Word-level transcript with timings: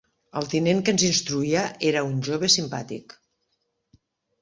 El 0.39 0.47
tinent 0.53 0.81
que 0.87 0.95
ens 0.95 1.03
instruïa 1.09 1.67
era 1.91 2.03
un 2.09 2.19
jove 2.31 2.53
simpàtic 2.57 3.19